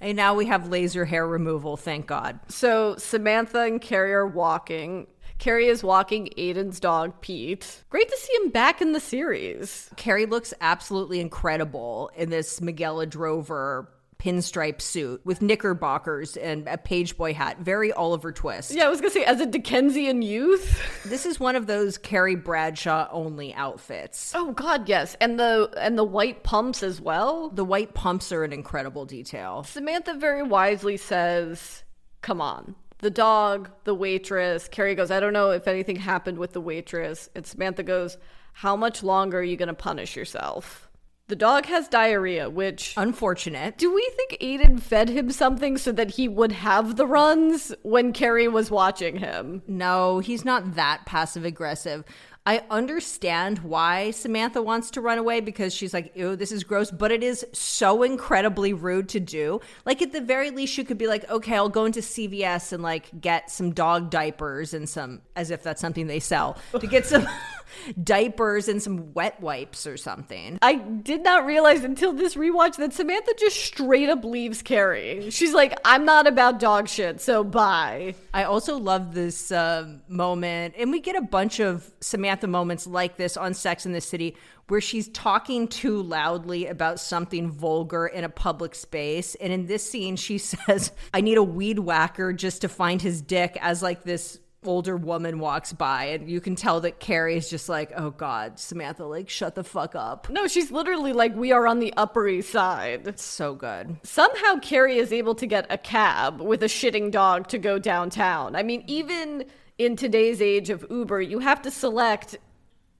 [0.00, 2.40] And now we have laser hair removal, thank God.
[2.48, 5.06] So Samantha and Carrie are walking.
[5.38, 7.82] Carrie is walking Aiden's dog, Pete.
[7.90, 9.90] Great to see him back in the series.
[9.96, 13.88] Carrie looks absolutely incredible in this Miguel Adrover
[14.22, 17.58] pinstripe suit with knickerbockers and a pageboy hat.
[17.58, 18.72] Very Oliver Twist.
[18.72, 20.80] Yeah, I was gonna say, as a Dickensian youth.
[21.12, 24.32] This is one of those Carrie Bradshaw only outfits.
[24.34, 27.50] Oh God, yes, and the and the white pumps as well.
[27.50, 29.64] The white pumps are an incredible detail.
[29.64, 31.82] Samantha very wisely says,
[32.20, 34.68] "Come on." The dog, the waitress.
[34.68, 38.16] Carrie goes, "I don't know if anything happened with the waitress." And Samantha goes,
[38.52, 40.88] "How much longer are you gonna punish yourself?"
[41.32, 43.78] The dog has diarrhea, which Unfortunate.
[43.78, 48.12] Do we think Aiden fed him something so that he would have the runs when
[48.12, 49.62] Carrie was watching him?
[49.66, 52.04] No, he's not that passive aggressive.
[52.44, 56.90] I understand why Samantha wants to run away because she's like, ew, this is gross,
[56.90, 59.60] but it is so incredibly rude to do.
[59.86, 62.82] Like, at the very least, you could be like, okay, I'll go into CVS and
[62.82, 67.06] like get some dog diapers and some, as if that's something they sell, to get
[67.06, 67.26] some
[68.02, 70.58] diapers and some wet wipes or something.
[70.62, 75.30] I did not realize until this rewatch that Samantha just straight up leaves Carrie.
[75.30, 78.14] She's like, I'm not about dog shit, so bye.
[78.34, 83.16] I also love this uh, moment, and we get a bunch of Samantha moments like
[83.16, 84.36] this on Sex in the City
[84.68, 89.34] where she's talking too loudly about something vulgar in a public space.
[89.34, 93.20] And in this scene, she says, I need a weed whacker just to find his
[93.20, 96.04] dick as like this older woman walks by.
[96.04, 99.64] And you can tell that Carrie is just like, oh God, Samantha, like, shut the
[99.64, 100.28] fuck up.
[100.30, 103.06] No, she's literally like, we are on the Upper East Side.
[103.06, 103.96] It's so good.
[104.02, 108.56] Somehow Carrie is able to get a cab with a shitting dog to go downtown.
[108.56, 109.44] I mean, even
[109.78, 112.36] in today's age of Uber, you have to select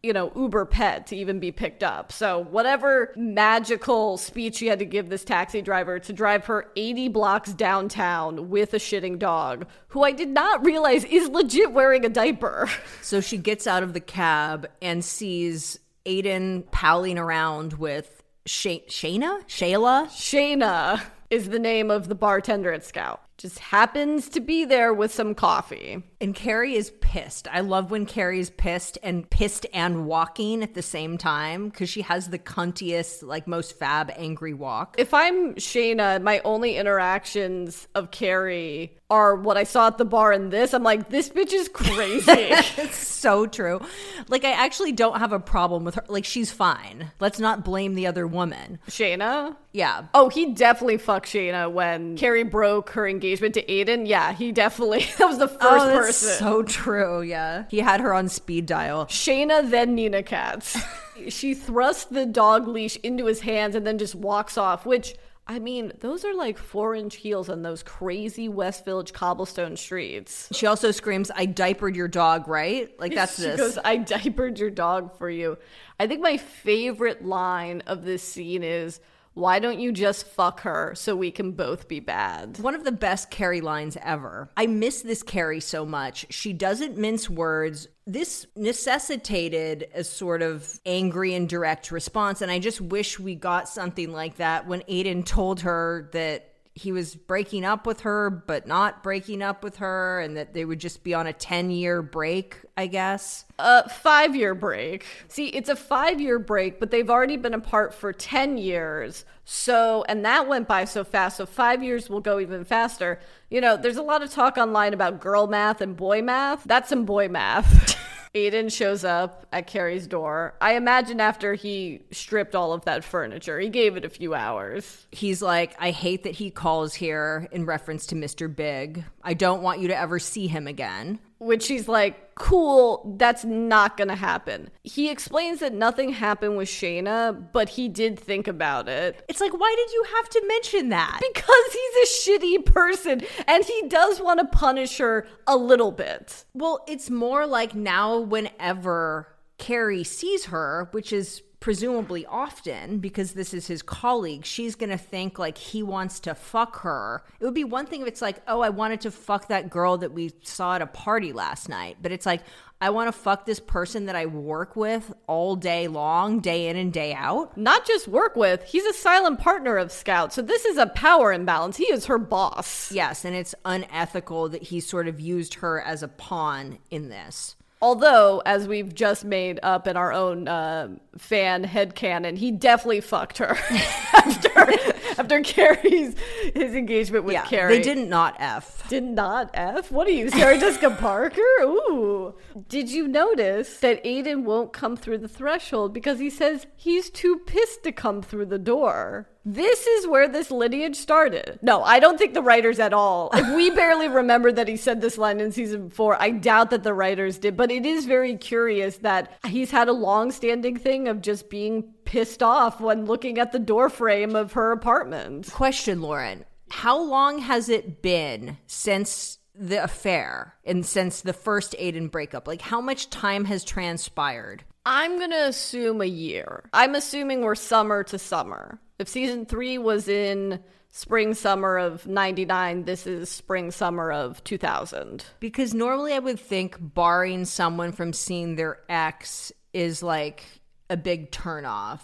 [0.02, 2.10] you know, Uber pet to even be picked up.
[2.10, 7.08] So, whatever magical speech she had to give this taxi driver to drive her 80
[7.08, 12.08] blocks downtown with a shitting dog, who I did not realize is legit wearing a
[12.08, 12.68] diaper.
[13.02, 19.46] So she gets out of the cab and sees Aiden palling around with Shay- Shayna?
[19.46, 20.06] Shayla?
[20.06, 23.20] Shayna is the name of the bartender at Scout.
[23.38, 26.02] Just happens to be there with some coffee.
[26.20, 27.48] And Carrie is pissed.
[27.50, 32.02] I love when Carrie's pissed and pissed and walking at the same time because she
[32.02, 34.94] has the cuntiest, like most fab angry walk.
[34.98, 40.32] If I'm Shayna, my only interactions of Carrie are what I saw at the bar
[40.32, 40.72] in this.
[40.72, 42.52] I'm like, this bitch is crazy.
[42.82, 43.80] It's so true.
[44.28, 46.04] Like, I actually don't have a problem with her.
[46.08, 47.12] Like, she's fine.
[47.20, 48.80] Let's not blame the other woman.
[48.88, 49.54] Shayna?
[49.72, 50.06] Yeah.
[50.14, 54.06] Oh, he definitely fucked Shayna when Carrie broke her engagement to Aiden.
[54.06, 56.38] Yeah, he definitely, that was the oh, first oh, that's person.
[56.38, 57.22] so true.
[57.22, 57.64] Yeah.
[57.70, 59.06] He had her on speed dial.
[59.06, 60.78] Shayna, then Nina Katz.
[61.28, 65.14] she thrusts the dog leash into his hands and then just walks off, which,
[65.46, 70.48] I mean, those are like four inch heels on those crazy West Village cobblestone streets.
[70.52, 72.90] She also screams, I diapered your dog, right?
[72.98, 73.56] Like, that's she this.
[73.56, 75.58] goes, I diapered your dog for you.
[75.98, 79.00] I think my favorite line of this scene is,
[79.34, 82.58] why don't you just fuck her so we can both be bad?
[82.58, 84.50] One of the best Carrie lines ever.
[84.56, 86.26] I miss this Carrie so much.
[86.30, 87.88] She doesn't mince words.
[88.06, 92.42] This necessitated a sort of angry and direct response.
[92.42, 96.90] And I just wish we got something like that when Aidan told her that he
[96.90, 100.78] was breaking up with her, but not breaking up with her, and that they would
[100.78, 103.44] just be on a 10 year break, I guess.
[103.58, 105.04] A five year break.
[105.28, 109.26] See, it's a five year break, but they've already been apart for 10 years.
[109.44, 111.36] So, and that went by so fast.
[111.36, 113.20] So, five years will go even faster.
[113.50, 116.64] You know, there's a lot of talk online about girl math and boy math.
[116.64, 117.98] That's some boy math.
[118.34, 120.54] Aidan shows up at Carrie's door.
[120.60, 125.06] I imagine after he stripped all of that furniture, he gave it a few hours.
[125.12, 128.54] He's like, I hate that he calls here in reference to Mr.
[128.54, 129.04] Big.
[129.22, 131.18] I don't want you to ever see him again.
[131.42, 134.70] Which she's like, cool, that's not gonna happen.
[134.84, 139.24] He explains that nothing happened with Shayna, but he did think about it.
[139.28, 141.20] It's like, why did you have to mention that?
[141.20, 146.44] Because he's a shitty person and he does want to punish her a little bit.
[146.54, 149.28] Well, it's more like now, whenever
[149.58, 154.98] Carrie sees her, which is presumably often because this is his colleague, she's going to
[154.98, 157.22] think like he wants to fuck her.
[157.38, 159.96] It would be one thing if it's like, oh, I wanted to fuck that girl
[159.98, 161.98] that we saw at a party last night.
[162.02, 162.42] But it's like,
[162.80, 166.76] I want to fuck this person that I work with all day long, day in
[166.76, 167.56] and day out.
[167.56, 170.32] Not just work with, he's a silent partner of Scout.
[170.32, 171.76] So this is a power imbalance.
[171.76, 172.90] He is her boss.
[172.90, 177.54] Yes, and it's unethical that he sort of used her as a pawn in this.
[177.82, 183.38] Although, as we've just made up in our own uh, fan headcanon, he definitely fucked
[183.38, 183.58] her
[184.26, 184.72] after
[185.20, 186.14] after Carrie's
[186.54, 187.76] his engagement with Yeah, Carrie.
[187.78, 188.88] they did not F.
[188.88, 189.90] Did not F?
[189.90, 191.40] What are you, Sarah Jessica Parker?
[191.62, 192.34] Ooh.
[192.68, 197.38] Did you notice that Aidan won't come through the threshold because he says he's too
[197.46, 199.28] pissed to come through the door?
[199.44, 201.58] This is where this lineage started.
[201.62, 203.28] No, I don't think the writers at all.
[203.34, 206.84] If we barely remember that he said this line in season four, I doubt that
[206.84, 207.56] the writers did.
[207.56, 211.92] But it is very curious that he's had a long standing thing of just being
[212.04, 215.50] pissed off when looking at the door frame of her apartment.
[215.52, 216.44] Question, Lauren.
[216.70, 222.48] How long has it been since the affair and since the first Aidan breakup?
[222.48, 224.64] Like, how much time has transpired?
[224.84, 226.64] I'm gonna assume a year.
[226.72, 228.80] I'm assuming we're summer to summer.
[228.98, 230.60] If season three was in
[230.90, 235.24] spring summer of 99, this is spring summer of 2000.
[235.40, 240.44] Because normally I would think barring someone from seeing their ex is like
[240.90, 242.00] a big turnoff.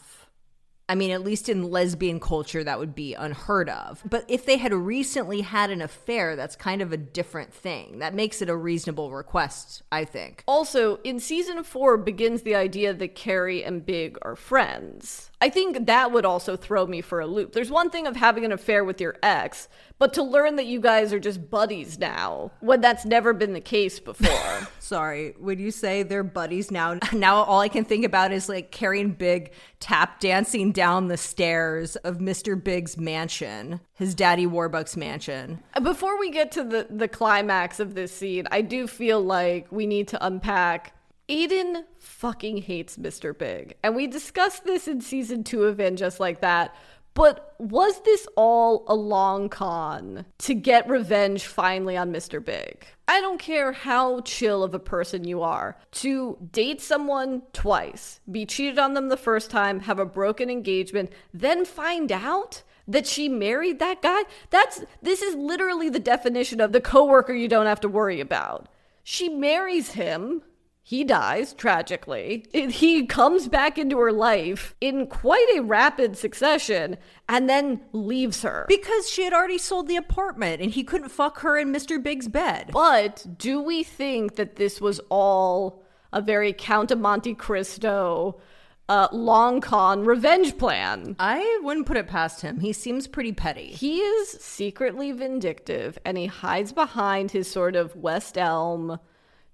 [0.90, 4.02] I mean, at least in lesbian culture, that would be unheard of.
[4.08, 7.98] But if they had recently had an affair, that's kind of a different thing.
[7.98, 10.44] That makes it a reasonable request, I think.
[10.48, 15.30] Also, in season four begins the idea that Carrie and Big are friends.
[15.40, 17.52] I think that would also throw me for a loop.
[17.52, 20.80] There's one thing of having an affair with your ex, but to learn that you
[20.80, 24.68] guys are just buddies now, when that's never been the case before.
[24.80, 28.72] Sorry, when you say they're buddies now, now all I can think about is like
[28.72, 32.62] carrying Big tap dancing down the stairs of Mr.
[32.62, 35.62] Big's mansion, his daddy Warbucks mansion.
[35.80, 39.86] Before we get to the, the climax of this scene, I do feel like we
[39.86, 40.94] need to unpack.
[41.28, 43.36] Aidan fucking hates Mr.
[43.36, 43.76] Big.
[43.82, 46.74] And we discussed this in season two of And Just Like That.
[47.14, 52.42] But was this all a long con to get revenge finally on Mr.
[52.42, 52.86] Big?
[53.08, 55.76] I don't care how chill of a person you are.
[55.92, 61.10] To date someone twice, be cheated on them the first time, have a broken engagement,
[61.34, 64.22] then find out that she married that guy?
[64.50, 68.68] That's this is literally the definition of the coworker you don't have to worry about.
[69.02, 70.42] She marries him.
[70.88, 72.46] He dies tragically.
[72.50, 76.96] He comes back into her life in quite a rapid succession
[77.28, 78.64] and then leaves her.
[78.68, 82.02] Because she had already sold the apartment and he couldn't fuck her in Mr.
[82.02, 82.70] Big's bed.
[82.72, 88.40] But do we think that this was all a very Count of Monte Cristo,
[88.88, 91.16] uh, long con revenge plan?
[91.18, 92.60] I wouldn't put it past him.
[92.60, 93.72] He seems pretty petty.
[93.72, 98.98] He is secretly vindictive and he hides behind his sort of West Elm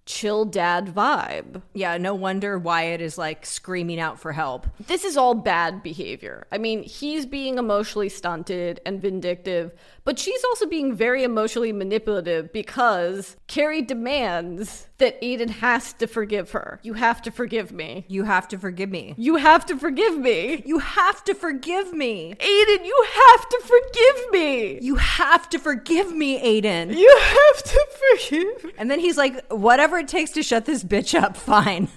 [0.06, 1.62] chill dad vibe.
[1.72, 4.66] Yeah, no wonder Wyatt is like screaming out for help.
[4.86, 6.46] This is all bad behavior.
[6.52, 9.72] I mean, he's being emotionally stunted and vindictive,
[10.04, 16.52] but she's also being very emotionally manipulative because Carrie demands that Aidan has to forgive
[16.52, 16.78] her.
[16.82, 18.04] You have to forgive me.
[18.08, 19.14] You have to forgive me.
[19.16, 20.62] You have to forgive me.
[20.64, 22.34] You have to forgive me.
[22.38, 24.78] Aidan, you have to forgive me.
[24.80, 26.90] You have to forgive me, Aidan.
[26.90, 27.86] You have to
[28.18, 28.72] forgive me.
[28.78, 31.88] And then he's like, whatever it takes to shut this bitch up, fine.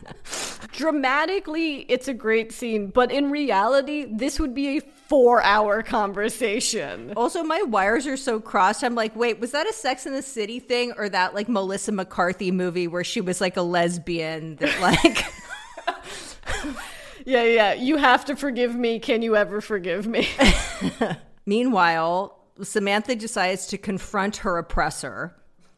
[0.72, 7.14] Dramatically, it's a great scene, but in reality, this would be a four hour conversation.
[7.16, 8.84] Also, my wires are so crossed.
[8.84, 11.92] I'm like, wait, was that a Sex in the City thing or that like Melissa
[11.92, 15.26] McCarthy movie where she was like a lesbian that like.
[17.26, 17.74] Yeah, yeah.
[17.74, 19.00] You have to forgive me.
[19.00, 20.30] Can you ever forgive me?
[21.46, 25.36] Meanwhile, Samantha decides to confront her oppressor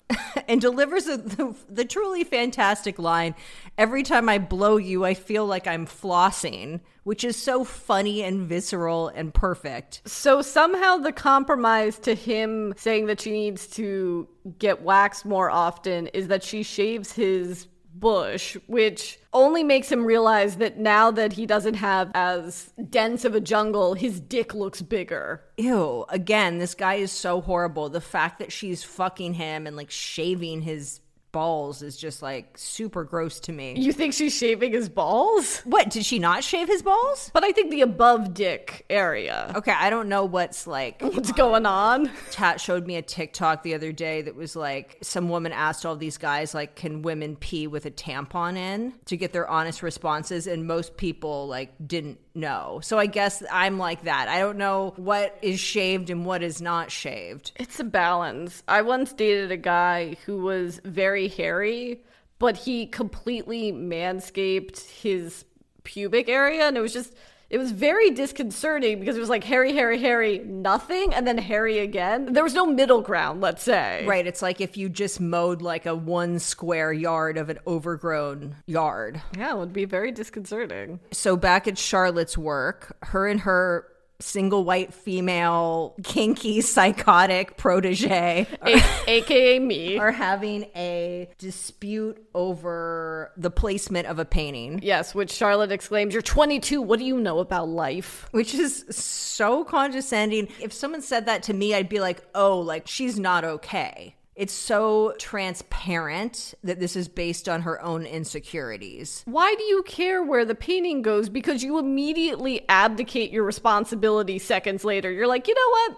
[0.48, 3.36] and delivers a, the, the truly fantastic line
[3.80, 8.46] Every time I blow you, I feel like I'm flossing, which is so funny and
[8.46, 10.02] visceral and perfect.
[10.06, 14.28] so somehow the compromise to him saying that she needs to
[14.60, 17.68] get waxed more often is that she shaves his
[18.00, 23.36] bush, which only makes him realize that now that he doesn't have as dense of
[23.36, 25.44] a jungle, his dick looks bigger.
[25.58, 27.90] Ew, again, this guy is so horrible.
[27.90, 31.02] The fact that she's fucking him and like shaving his
[31.32, 33.76] balls is just like super gross to me.
[33.78, 35.60] You think she's shaving his balls?
[35.66, 37.30] What, did she not shave his balls?
[37.34, 39.52] But I think the above dick area.
[39.56, 42.10] Okay, I don't know what's like What's going on?
[42.32, 45.96] Tat showed me a TikTok the other day that was like some woman asked all
[45.96, 50.48] these guys like can women pee with a tampon in to get their honest responses
[50.48, 52.80] and most people like didn't know.
[52.84, 54.28] So I guess I'm like that.
[54.30, 57.52] I don't know what is shaved and what is not shaved.
[57.58, 58.64] It's a balance.
[58.68, 62.04] I once dated a guy who was very hairy,
[62.40, 65.46] but he completely manscaped his
[65.84, 67.14] pubic area and it was just
[67.50, 71.80] it was very disconcerting because it was like hairy, hairy, hairy, nothing, and then hairy
[71.80, 72.34] again.
[72.34, 74.06] There was no middle ground, let's say.
[74.06, 78.58] Right, it's like if you just mowed like a one square yard of an overgrown
[78.68, 79.20] yard.
[79.36, 81.00] Yeah, it would be very disconcerting.
[81.12, 83.88] So back at Charlotte's work, her and her
[84.22, 89.98] single white female kinky psychotic protege A- AKA me.
[90.00, 96.22] are having a dispute over the placement of a painting, Yes, which Charlotte exclaims, You're
[96.22, 96.82] 22.
[96.82, 98.28] What do you know about life?
[98.32, 100.48] which is so condescending.
[100.60, 104.16] If someone said that to me, I'd be like, oh, like she's not okay.
[104.40, 109.22] It's so transparent that this is based on her own insecurities.
[109.26, 111.28] Why do you care where the painting goes?
[111.28, 115.12] Because you immediately abdicate your responsibility seconds later.
[115.12, 115.98] You're like, you know what?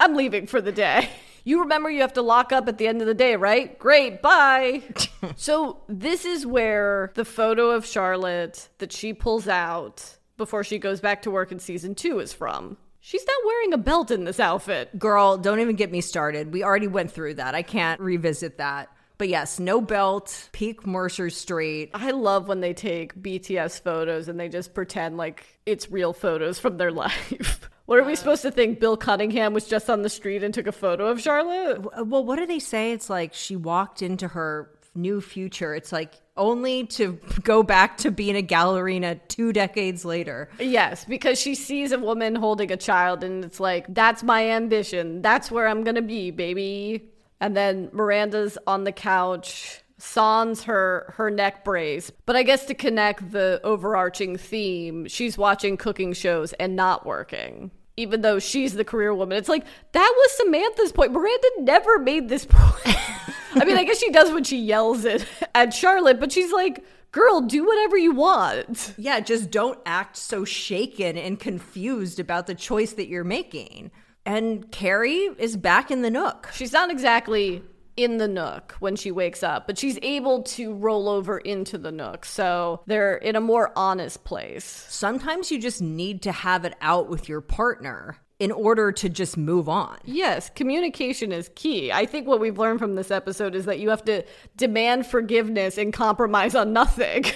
[0.00, 1.08] I'm leaving for the day.
[1.44, 3.78] You remember you have to lock up at the end of the day, right?
[3.78, 4.82] Great, bye.
[5.36, 11.00] so, this is where the photo of Charlotte that she pulls out before she goes
[11.00, 12.76] back to work in season two is from.
[13.00, 14.98] She's not wearing a belt in this outfit.
[14.98, 16.52] Girl, don't even get me started.
[16.52, 17.54] We already went through that.
[17.54, 18.90] I can't revisit that.
[19.18, 21.90] But yes, no belt, peak Mercer Street.
[21.92, 26.58] I love when they take BTS photos and they just pretend like it's real photos
[26.60, 27.68] from their life.
[27.86, 28.78] what are we supposed to think?
[28.78, 32.06] Bill Cunningham was just on the street and took a photo of Charlotte?
[32.06, 32.92] Well, what do they say?
[32.92, 35.74] It's like she walked into her new future.
[35.74, 40.48] It's like only to go back to being a gallerina two decades later.
[40.58, 45.20] Yes, because she sees a woman holding a child and it's like, that's my ambition.
[45.20, 47.10] That's where I'm going to be, baby.
[47.40, 52.10] And then Miranda's on the couch, sans her her neck brace.
[52.26, 57.70] But I guess to connect the overarching theme, she's watching cooking shows and not working.
[57.96, 59.36] Even though she's the career woman.
[59.36, 61.12] It's like that was Samantha's point.
[61.12, 62.96] Miranda never made this point.
[63.54, 66.84] I mean, I guess she does when she yells it at Charlotte, but she's like,
[67.12, 68.94] girl, do whatever you want.
[68.96, 73.90] Yeah, just don't act so shaken and confused about the choice that you're making.
[74.26, 76.50] And Carrie is back in the nook.
[76.52, 77.62] She's not exactly
[77.96, 81.90] in the nook when she wakes up, but she's able to roll over into the
[81.90, 82.24] nook.
[82.24, 84.64] So they're in a more honest place.
[84.64, 88.18] Sometimes you just need to have it out with your partner.
[88.38, 89.98] In order to just move on.
[90.04, 91.90] Yes, communication is key.
[91.90, 94.22] I think what we've learned from this episode is that you have to
[94.56, 97.24] demand forgiveness and compromise on nothing.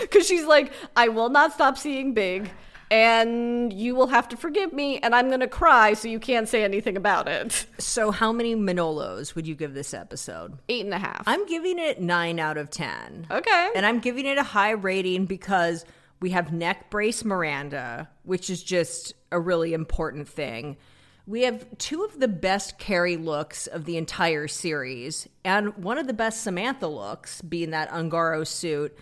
[0.00, 2.50] Because she's like, I will not stop seeing Big,
[2.90, 6.48] and you will have to forgive me, and I'm going to cry so you can't
[6.48, 7.66] say anything about it.
[7.78, 10.58] So, how many Manolos would you give this episode?
[10.70, 11.24] Eight and a half.
[11.26, 13.26] I'm giving it nine out of 10.
[13.30, 13.70] okay.
[13.76, 15.84] And I'm giving it a high rating because
[16.20, 20.76] we have neck brace Miranda, which is just a really important thing.
[21.26, 26.06] We have two of the best Carrie looks of the entire series, and one of
[26.06, 28.96] the best Samantha looks, being that Ungaro suit.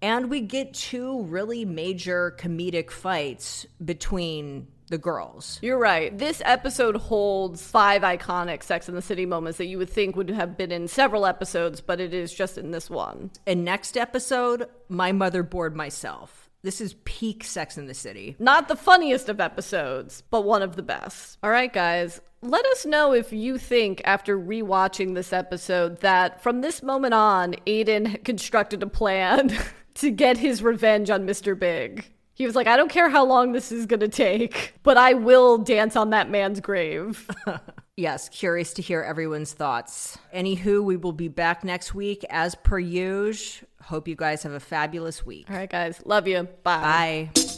[0.00, 5.58] And we get two really major comedic fights between the girls.
[5.60, 6.16] You're right.
[6.16, 10.30] This episode holds five iconic Sex in the City moments that you would think would
[10.30, 13.32] have been in several episodes, but it is just in this one.
[13.46, 16.47] And next episode, My Motherboard, My Self.
[16.62, 18.34] This is peak Sex in the City.
[18.40, 21.38] Not the funniest of episodes, but one of the best.
[21.42, 22.20] All right, guys.
[22.42, 27.54] Let us know if you think, after rewatching this episode, that from this moment on,
[27.66, 29.56] Aidan constructed a plan
[29.94, 31.58] to get his revenge on Mr.
[31.58, 32.12] Big.
[32.34, 35.14] He was like, I don't care how long this is going to take, but I
[35.14, 37.28] will dance on that man's grave.
[37.98, 40.18] Yes, curious to hear everyone's thoughts.
[40.32, 43.66] Anywho, we will be back next week as per usual.
[43.82, 45.50] Hope you guys have a fabulous week.
[45.50, 46.00] All right, guys.
[46.04, 46.46] Love you.
[46.62, 47.30] Bye.
[47.34, 47.48] Bye.